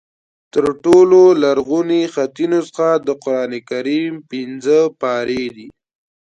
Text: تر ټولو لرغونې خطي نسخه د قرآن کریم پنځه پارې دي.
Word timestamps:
تر 0.53 0.65
ټولو 0.83 1.21
لرغونې 1.43 2.01
خطي 2.13 2.45
نسخه 2.53 2.89
د 3.07 3.09
قرآن 3.23 3.53
کریم 3.69 4.13
پنځه 4.31 4.77
پارې 5.01 5.43
دي. 5.55 5.67